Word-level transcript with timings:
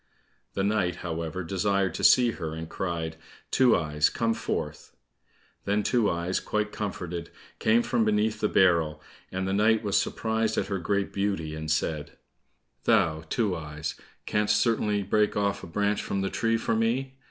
The 0.55 0.63
knight, 0.63 0.95
however, 1.05 1.43
desired 1.43 1.93
to 1.93 2.03
see 2.03 2.31
her, 2.31 2.55
and 2.55 2.67
cried, 2.67 3.17
"Two 3.51 3.75
eyes, 3.77 4.09
come 4.09 4.33
forth." 4.33 4.95
Then 5.65 5.83
Two 5.83 6.09
eyes, 6.09 6.39
quite 6.39 6.71
comforted, 6.71 7.29
came 7.59 7.83
from 7.83 8.03
beneath 8.03 8.39
the 8.39 8.47
barrel, 8.49 8.99
and 9.31 9.47
the 9.47 9.53
knight 9.53 9.83
was 9.83 9.95
surprised 9.97 10.57
at 10.57 10.69
her 10.69 10.79
great 10.79 11.13
beauty, 11.13 11.53
and 11.53 11.69
said, 11.69 12.13
"Thou, 12.85 13.21
Two 13.29 13.55
eyes, 13.55 13.93
canst 14.25 14.57
certainly 14.57 15.03
break 15.03 15.37
off 15.37 15.61
a 15.63 15.67
branch 15.67 16.01
from 16.01 16.21
the 16.21 16.31
tree 16.31 16.57
for 16.57 16.75
me." 16.75 17.19